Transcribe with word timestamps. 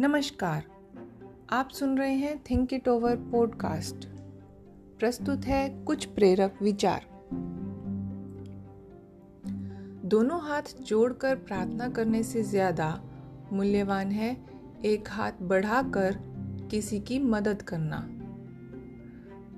नमस्कार। 0.00 0.62
आप 1.52 1.68
सुन 1.68 1.98
रहे 1.98 2.12
हैं 2.12 2.44
थिंक 2.50 2.72
इट 2.72 2.88
ओवर 2.88 3.16
पॉडकास्ट 3.16 4.04
प्रस्तुत 4.98 5.44
है 5.44 5.84
कुछ 5.84 6.04
प्रेरक 6.04 6.54
विचार। 6.62 7.04
दोनों 10.04 10.40
हाथ 10.42 10.62
जोड़कर 10.82 11.34
प्रार्थना 11.36 11.88
करने 11.88 12.22
से 12.22 12.42
ज़्यादा 12.42 12.88
मूल्यवान 13.52 14.12
है 14.12 14.36
एक 14.84 15.08
हाथ 15.08 15.32
बढ़ाकर 15.42 16.16
किसी 16.70 17.00
की 17.00 17.18
मदद 17.18 17.62
करना। 17.62 17.96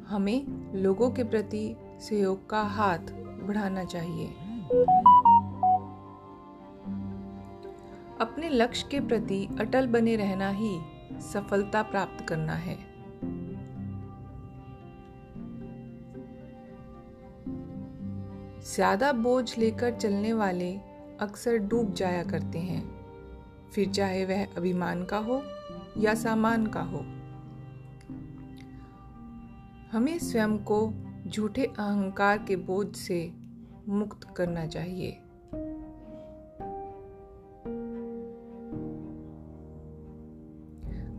हमें 0.09 0.47
लोगों 0.83 1.11
के 1.11 1.24
प्रति 1.24 1.77
सहयोग 2.01 2.48
का 2.51 2.62
हाथ 2.62 3.12
बढ़ाना 3.47 3.84
चाहिए। 3.84 4.34
अपने 8.23 8.49
लक्ष्य 8.49 8.89
के 8.91 9.01
प्रति 9.01 9.47
अटल 9.61 9.87
बने 9.87 10.17
रहना 10.17 10.49
ही 10.51 10.73
सफलता 11.23 11.83
प्राप्त 11.83 12.25
करना 12.29 12.55
है। 12.55 12.77
ज़्यादा 18.67 19.12
बोझ 19.12 19.59
लेकर 19.59 19.97
चलने 19.97 20.33
वाले 20.33 20.73
अक्सर 21.21 21.57
डूब 21.59 21.93
जाया 21.95 22.23
करते 22.25 22.59
हैं। 22.59 22.83
फिर 23.71 23.91
चाहे 23.91 24.25
वह 24.25 24.45
अभिमान 24.57 25.05
का 25.05 25.19
हो 25.19 25.43
या 25.98 26.15
सामान 26.15 26.67
का 26.67 26.81
हो। 26.83 27.01
हमें 29.93 30.19
स्वयं 30.19 30.57
को 30.59 30.79
झूठे 31.27 31.65
अहंकार 31.65 32.39
के 32.39 32.57
बोझ 32.57 32.87
से 32.97 33.20
मुक्त 33.89 34.27
करना 34.37 34.67
चाहिए। 34.67 35.19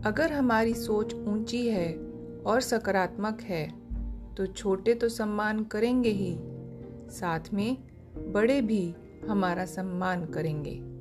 अगर 0.06 0.32
हमारी 0.32 0.74
सोच 0.74 1.14
ऊँची 1.14 1.68
है 1.68 1.94
और 2.46 2.60
सकारात्मक 2.60 3.40
है 3.40 3.74
तो 4.34 4.46
छोटे 4.46 4.94
तो 4.94 5.08
सम्मान 5.08 5.64
करेंगे 5.64 6.08
ही। 6.08 6.36
साथ 7.10 7.40
में, 7.52 7.76
बड़े 8.32 8.60
भी 8.60 8.94
हमारा 9.28 9.64
सम्मान 9.64 10.24
करेंगे। 10.26 10.94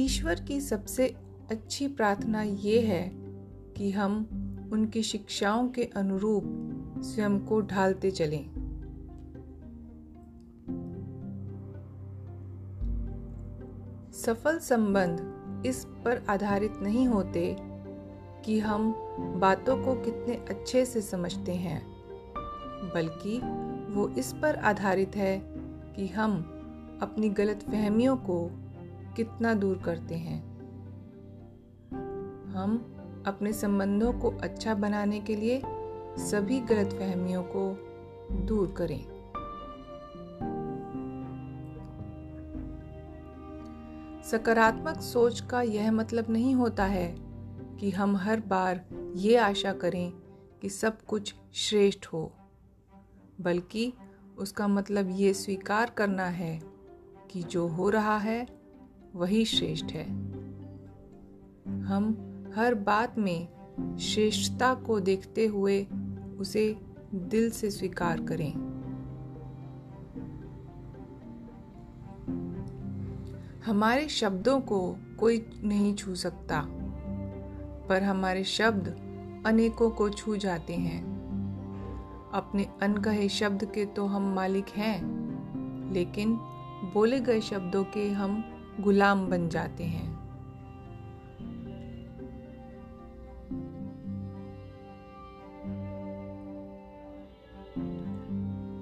ईश्वर 0.00 0.40
की 0.40 0.60
सबसे 0.60 1.14
अच्छी 1.50 1.88
प्रार्थना 1.88 2.42
ये 2.42 2.80
है 2.80 3.10
कि 3.76 3.90
हम 3.90 4.16
उनकी 4.72 5.02
शिक्षाओं 5.02 5.68
के 5.68 5.84
अनुरूप 5.84 6.44
स्वयं 7.04 7.40
को 7.40 7.60
ढालते 7.60 8.10
चलें। 8.10 8.65
सफल 14.26 14.58
संबंध 14.58 15.66
इस 15.66 15.84
पर 15.84 16.26
आधारित 16.28 16.72
नहीं 16.82 17.08
होते 17.08 17.56
कि 18.44 18.58
हम 18.60 18.94
बातों 19.40 19.76
को 19.84 19.94
कितने 19.94 20.34
अच्छे 20.34 20.84
से 20.84 21.00
समझते 21.00 21.52
हैं, 21.52 21.86
बल्कि 22.94 23.38
वो 23.94 24.08
इस 24.08 24.32
पर 24.32 24.56
आधारित 24.56 25.16
है 25.16 25.38
कि 25.96 26.06
हम 26.06 26.36
अपनी 27.02 27.28
गलत 27.28 27.62
फहमियों 27.62 28.16
को 28.16 28.50
कितना 29.16 29.54
दूर 29.54 29.78
करते 29.78 30.14
हैं। 30.14 30.42
हम 32.46 32.94
अपने 33.26 33.52
संबंधों 33.52 34.12
को 34.12 34.30
अच्छा 34.30 34.74
बनाने 34.74 35.20
के 35.20 35.36
लिए 35.36 35.62
सभी 36.18 36.60
गलत 36.60 36.92
फहमियों 36.92 37.42
को 37.42 37.70
दूर 38.44 38.74
करें। 38.78 39.15
सकारात्मक 44.30 45.00
सोच 45.00 45.40
का 45.40 45.62
यह 45.62 45.92
मतलब 45.92 46.30
नहीं 46.30 46.54
होता 46.54 46.84
है 46.84 47.16
कि 47.80 47.90
हम 47.90 48.16
हर 48.16 48.40
बार 48.40 48.84
ये 49.16 49.36
आशा 49.36 49.72
करें 49.72 50.12
कि 50.62 50.68
सब 50.68 51.02
कुछ 51.02 51.34
श्रेष्ठ 51.54 52.06
हो, 52.06 52.32
बल्कि 53.40 53.92
उसका 54.38 54.68
मतलब 54.68 55.08
ये 55.10 55.34
स्वीकार 55.34 55.90
करना 55.90 56.24
है 56.24 56.62
कि 57.30 57.42
जो 57.42 57.68
हो 57.68 57.90
रहा 57.90 58.18
है, 58.18 58.46
वही 59.14 59.44
श्रेष्ठ 59.44 59.84
है। 59.84 60.08
हम 61.82 62.12
हर 62.56 62.74
बात 62.74 63.18
में 63.18 63.48
श्रेष्ठता 63.98 64.74
को 64.74 65.00
देखते 65.00 65.46
हुए 65.46 65.86
उसे 66.38 66.76
दिल 67.14 67.50
से 67.50 67.70
स्वीकार 67.70 68.22
करें। 68.22 68.65
हमारे 73.66 74.08
शब्दों 74.08 74.60
को 74.60 74.96
कोई 75.20 75.46
नहीं 75.64 75.94
छू 75.94 76.14
सकता, 76.14 76.60
पर 77.88 78.02
हमारे 78.02 78.44
शब्द 78.44 78.88
अनेकों 79.46 79.90
को 79.90 80.08
छू 80.10 80.36
जाते 80.36 80.74
हैं। 80.74 81.02
अपने 82.34 82.66
अनकहे 82.82 83.28
शब्द 83.28 83.64
के 83.64 83.84
तो 83.86 84.06
हम 84.06 84.34
मालिक 84.34 84.68
हैं, 84.68 85.92
लेकिन 85.92 86.36
बोले 86.94 87.20
गए 87.20 87.40
शब्दों 87.40 87.84
के 87.84 88.08
हम 88.10 88.44
गुलाम 88.80 89.26
बन 89.28 89.48
जाते 89.48 89.84
हैं। 89.84 90.14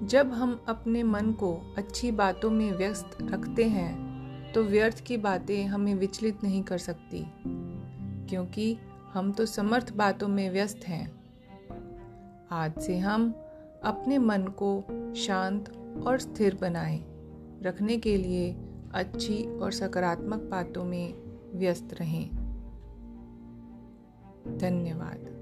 जब 0.07 0.33
हम 0.33 0.65
अपने 0.67 1.03
मन 1.03 1.31
को 1.31 1.75
अच्छी 1.77 2.11
बातों 2.11 2.49
में 2.51 2.71
व्यस्त 2.71 3.17
रखते 3.21 3.63
हैं 3.63 4.04
तो 4.55 4.63
व्यर्थ 4.63 4.99
की 4.99 5.17
बातें 5.17 5.65
हमें 5.65 5.95
विचलित 5.95 6.43
नहीं 6.43 6.63
कर 6.63 6.77
सकती, 6.77 7.25
क्योंकि 8.29 8.77
हम 9.13 9.31
तो 9.31 9.45
समर्थ 9.45 9.93
बातों 9.93 10.27
में 10.27 10.49
व्यस्त 10.49 10.87
हैं। 10.87 11.11
आज 12.51 12.79
से 12.79 12.97
हम 12.97 13.31
अपने 13.83 14.17
मन 14.17 14.43
को 14.43 14.83
शांत 15.15 15.69
और 16.07 16.19
स्थिर 16.19 16.57
बनाए, 16.61 16.97
रखने 17.61 17.97
के 17.97 18.17
लिए 18.17 18.55
अच्छी 18.93 19.43
और 19.59 19.71
सकारात्मक 19.71 20.39
बातों 20.41 20.83
में 20.83 21.13
व्यस्त 21.53 21.93
रहें। 21.93 22.29
धन्यवाद। 24.57 25.34